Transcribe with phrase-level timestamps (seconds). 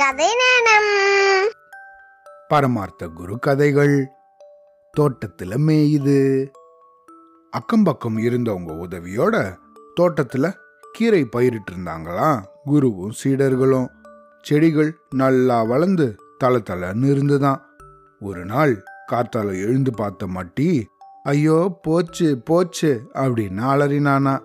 [0.00, 1.50] கதை நேரம்
[2.48, 4.08] பரமார்த்த குரு கதைகள்.
[5.00, 6.48] தோட்டத்துல மேயுது.
[7.50, 9.56] அக்கம் பக்கம் இருந்தவங்க உதவியோட
[10.00, 10.52] தோட்டத்துல
[10.92, 12.40] கீரை பயிரிட்டு இருந்தாங்களாம்.
[12.66, 13.86] குருவும் சீடர்களும்.
[14.42, 17.66] செடிகள் நல்லா வளர்ந்து தலை தலைன்னு இருந்துதான்
[18.20, 18.82] ஒரு நாள்
[19.12, 20.84] காத்தால எழுந்து பார்த்த மட்டி
[21.22, 24.40] ஐயோ போச்சு போச்சு அப்படின்னு அலறினானா.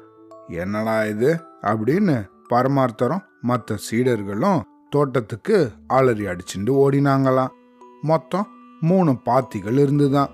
[0.48, 1.42] என்னடா இது?
[1.62, 4.62] அப்படின்னு பரமார்த்தரும் மற்ற சீடர்களும்
[4.96, 7.54] தோட்டத்துக்கு ஆளறி அடிச்சுட்டு ஓடினாங்களாம்.
[8.02, 8.48] மொத்தம்
[8.80, 10.30] மூணு பாத்திகள் இருந்துதான்.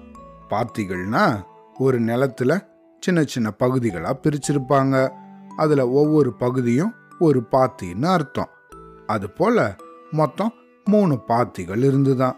[0.49, 1.43] பாத்திகள்னா
[1.77, 2.67] ஒரு நிலத்துல
[2.99, 5.09] சின்ன சின்ன பகுதிகளாக பிரிச்சிருப்பாங்க.
[5.57, 8.49] அதில் ஒவ்வொரு பகுதியும் ஒரு பாத்தின்னு அர்த்தம்.
[9.07, 9.75] அதுபோல்
[10.11, 10.53] மொத்தம்
[10.85, 12.35] மூணு பாத்திகள் இருந்துதான்.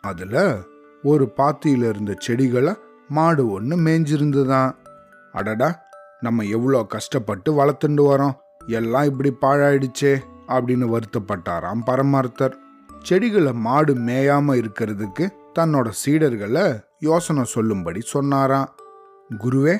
[0.00, 0.56] அதில்
[1.02, 2.76] ஒரு பாத்தியில் இருந்த செடிகளை
[3.08, 4.74] மாடு ஒன்று மேய்ஞ்சிருந்துதான்
[5.32, 5.82] அடடா
[6.20, 8.36] நம்ம எவ்வளோ கஷ்டப்பட்டு வளர்த்துண்டு வரோம்.
[8.66, 10.14] எல்லாம் இப்படி பாழாயிடுச்சே.
[10.48, 12.54] அப்படின்னு வருத்தப்பட்டாராம் பரமார்த்தர்.
[13.02, 15.24] செடிகளை மாடு மேயாம இருக்கிறதுக்கு
[15.58, 18.70] தன்னோட சீடர்களை யோசனை சொல்லும்படி சொன்னாராம்.
[19.44, 19.76] குருவே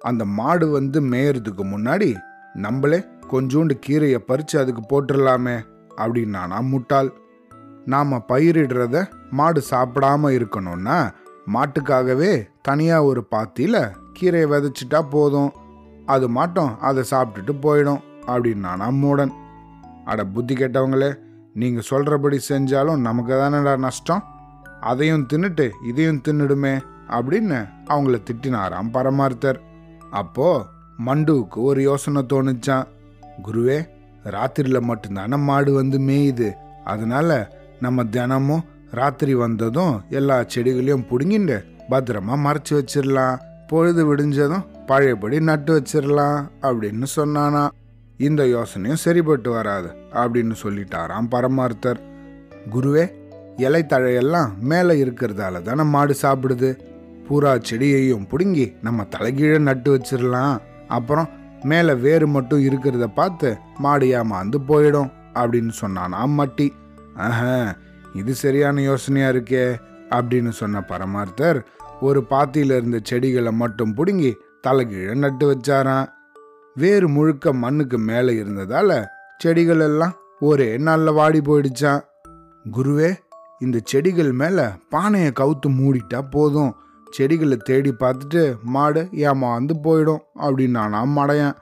[0.00, 2.14] அந்த மாடு வந்து மேயறதுக்கு முன்னாடி
[2.54, 2.98] நம்மளே
[3.30, 5.56] கொஞ்சோண்டு கீரையை பறித்து அதுக்கு போட்டுடலாமே
[5.96, 7.12] அப்படின்னானா முட்டாள்.
[7.84, 10.98] நாம் பயிரிடுறத மாடு சாப்பிடாம இருக்கணும்னா
[11.54, 13.80] மாட்டுக்காகவே தனியாக ஒரு பாத்தியில்
[14.20, 15.52] கீரையை விதைச்சிட்டா போதும்.
[16.06, 19.32] அது மாட்டோம் அதை சாப்பிட்டுட்டு போயிடும் அப்படின்னானா மூடன்.
[20.10, 21.10] அட புத்தி கெட்டவங்களே
[21.54, 24.22] நீங்கள் சொல்கிறபடி செஞ்சாலும் நமக்கு தானடா நஷ்டம்?
[24.80, 26.74] அதையும் தின்னுட்டு இதையும் தின்னுடுமே
[27.16, 29.58] அப்படின்னு அவங்கள திட்டினாராம் பரமார்த்தர்.
[30.10, 30.66] அப்போது
[31.06, 32.88] மண்டுவுக்கு ஒரு யோசனை தோணுச்சான்
[33.46, 33.78] குருவே
[34.34, 36.48] ராத்திரியில் மட்டும்தானே மாடு வந்து மேயுது.
[36.84, 37.30] அதனால
[37.80, 41.56] நம்ம தினமும் ராத்திரி வந்ததும் எல்லா செடிகளையும் பிடுங்கிண்டு
[41.90, 43.40] பத்திரமா மறைச்சு வச்சிடலாம்
[43.70, 47.62] பொழுது விடிஞ்சதும் பழையபடி நட்டு வச்சிடலாம் அப்படின்னு சொன்னானா
[48.18, 51.98] இந்த யோசனையும் சரிப்பட்டு வராது அப்படின்னு சொல்லிட்டாராம் பரமார்த்தர்.
[52.70, 53.04] குருவே
[53.56, 56.70] இலை தழையெல்லாம் மேலே இருக்கிறதால தானே மாடு சாப்பிடுது.
[57.26, 60.56] பூரா செடியையும் பிடுங்கி நம்ம தலைகீழே நட்டு வச்சிடலாம்
[60.88, 61.28] அப்புறம்
[61.62, 66.68] மேலே வேறு மட்டும் இருக்கிறத பார்த்து மாடு ஏமாந்து போயிடும் அப்படின்னு சொன்னானா மட்டி.
[67.16, 67.76] ஆஹ
[68.14, 69.64] இது சரியான யோசனையா இருக்கே
[70.10, 71.58] அப்படின்னு சொன்ன பரமார்த்தர்
[72.00, 76.06] ஒரு பாத்தியில இருந்த செடிகளை மட்டும் பிடுங்கி தலைகீழே நட்டு வச்சாராம்.
[76.76, 79.06] வேறு முழுக்க மண்ணுக்கு மேலே இருந்ததால
[79.38, 82.02] செடிகள் எல்லாம் ஒரே நாளில் வாடி போயிடுச்சான்
[82.72, 83.10] குருவே
[83.58, 86.72] இந்த செடிகள் மேலே பானையை கவுத்து மூடிட்டா போதும்.
[87.10, 91.54] செடிகளை தேடி பார்த்துட்டு மாடு ஏமாந்து போயிடும் அப்படின்னு நான் மடையன்.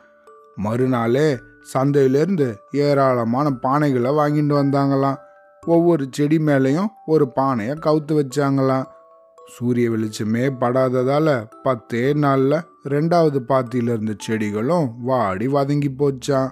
[0.57, 1.39] மறுநாளே
[1.75, 5.21] சந்தையிலேருந்து ஏராளமான பானைகளை வாங்கிட்டு வந்தாங்களாம்.
[5.67, 8.85] ஒவ்வொரு செடி மேலேயும் ஒரு பானையை கவுத்து வச்சாங்களாம்.
[9.47, 16.51] சூரிய வெளிச்சமே படாததால் பத்தே நாளில் ரெண்டாவது பாத்தியில் இருந்த செடிகளும் வாடி வதங்கி போச்சான்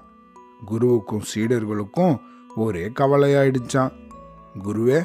[0.70, 2.14] குருவுக்கும் சீடர்களுக்கும்
[2.56, 3.92] ஒரே கவலையாயிடுச்சான்
[4.64, 5.00] குருவே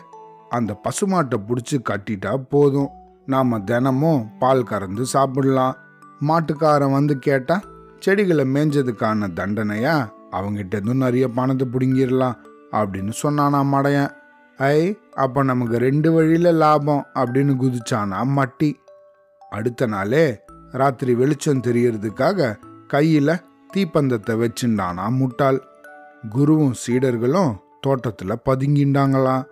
[0.50, 2.90] அந்த பசுமாட்டை பிடிச்சி கட்டிட்டா போதும்.
[3.26, 5.76] நாம் தினமும் பால் கறந்து சாப்பிடலாம்.
[6.28, 7.62] மாட்டுக்காரன் வந்து கேட்டா
[8.00, 9.96] செடிகளை மேய்ஞ்சதுக்கான தண்டனையா?
[10.32, 12.38] அவங்கிட்ட இருந்தும் நிறைய பணத்தை பிடுங்கிடலாம்
[12.72, 14.10] அப்படின்னு சொன்னானா மடையன்.
[14.58, 18.74] ஐ அப்போ நமக்கு ரெண்டு வழியில் லாபம் அப்படின்னு குதிச்சானா மட்டி.
[19.50, 20.26] அடுத்த நாளே
[20.72, 22.58] ராத்திரி வெளிச்சம் தெரியறதுக்காக
[22.94, 23.42] கையில
[23.74, 25.64] தீப்பந்தத்தை வச்சுண்டானா முட்டாள்.
[26.30, 27.56] குருவும் சீடர்களும்
[27.88, 29.44] தோட்டத்துல பதுங்கிண்டாங்களாம்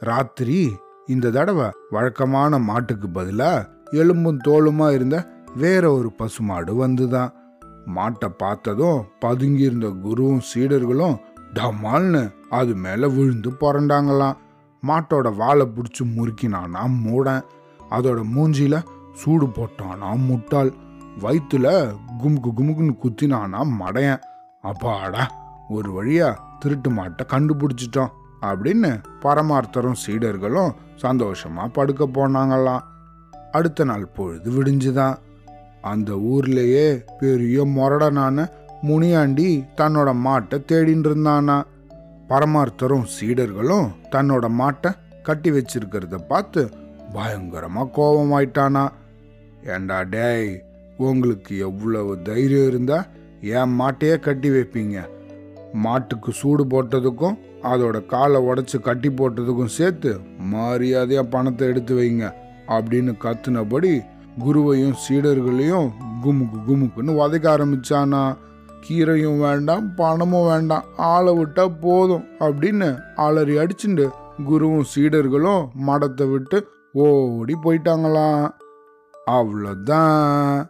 [0.00, 7.30] ராத்திரி இந்த தடவை வழக்கமான மாட்டுக்கு பதிலா எலும்பும் தோலுமா இருந்த வேற ஒரு பசுமாடு வந்துதான்
[7.86, 11.16] மாட்டை பார்த்ததும் பதுங்கி இருந்த குருவும் சீடர்களும்
[11.54, 14.36] டமால்னு அது மேல விழுந்து புரண்டாங்களாம்.
[14.86, 17.42] மாட்டோட வாழை பிடிச்சி முறுக்கினானா மூடன்.
[17.90, 18.82] அதோட மூஞ்சியில்
[19.16, 20.72] சூடு போட்டானா முட்டாள்?
[21.20, 24.20] வயிற்றுல குமுக்கு குமுக்குன்னு குத்தினானா மடையன்.
[24.62, 25.32] அப்பாடா
[25.68, 28.08] ஒரு வழியா திருட்டு மாட்டை கண்டுபிடிச்சிட்டோம்
[28.42, 32.80] அப்படின்னு பரமார்த்தரும் சீடர்களும் சந்தோஷமா படுக்க போனாங்களாம்.
[33.52, 35.16] அடுத்த நாள் பொழுது விடிஞ்சுதான்.
[35.82, 38.48] அந்த ஊர்லேயே பெரிய முரடனான
[38.82, 41.62] முனியாண்டி தன்னோட மாட்டை தேடின்னு இருந்தானா.
[42.28, 46.70] பரமார்த்தரும் சீடர்களும் தன்னோட மாட்டை கட்டி வச்சிருக்கிறத பார்த்து
[47.14, 48.88] பயங்கரமா கோபம் ஆயிட்டானா
[49.74, 50.50] ஏண்டா டேய்
[51.06, 53.06] உங்களுக்கு எவ்வளவு தைரியம் இருந்தால்
[53.58, 54.96] ஏன் மாட்டையே கட்டி வைப்பீங்க.
[55.84, 57.36] மாட்டுக்கு சூடு போட்டதுக்கும்
[57.70, 60.10] அதோட காலை உடச்சி கட்டி போட்டதுக்கும் சேர்த்து
[60.52, 62.26] மரியாதையாக பணத்தை எடுத்து வைங்க
[62.76, 63.92] அப்படின்னு கத்துனபடி
[64.44, 65.88] குருவையும் சீடர்களையும்
[66.24, 68.22] குமுக்கு குமுக்குன்னு உதைக்க ஆரம்பிச்சானா.
[68.84, 72.88] கீரையும் வேண்டாம் பணமும் வேண்டாம் ஆளை விட்டா போதும் அப்படின்னு
[73.24, 74.06] அலறி அடிச்சுண்டு
[74.50, 76.58] குருவும் சீடர்களும் மடத்தை விட்டு
[76.92, 78.46] ஓடி போயிட்டாங்களாம்.
[79.28, 80.62] הולדה